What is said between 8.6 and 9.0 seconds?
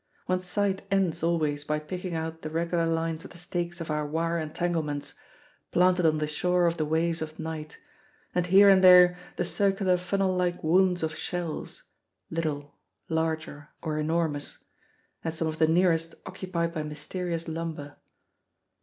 and